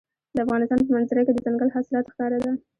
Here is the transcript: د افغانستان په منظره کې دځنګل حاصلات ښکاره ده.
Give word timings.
د 0.35 0.37
افغانستان 0.45 0.79
په 0.85 0.91
منظره 0.95 1.21
کې 1.25 1.31
دځنګل 1.33 1.69
حاصلات 1.75 2.05
ښکاره 2.13 2.37
ده. 2.43 2.51